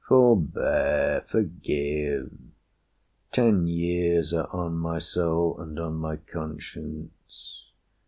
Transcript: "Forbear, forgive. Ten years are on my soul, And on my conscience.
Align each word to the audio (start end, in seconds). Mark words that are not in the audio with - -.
"Forbear, 0.07 1.25
forgive. 1.29 2.33
Ten 3.31 3.67
years 3.67 4.33
are 4.33 4.49
on 4.51 4.73
my 4.77 4.97
soul, 4.97 5.59
And 5.59 5.77
on 5.79 5.93
my 5.97 6.15
conscience. 6.15 7.65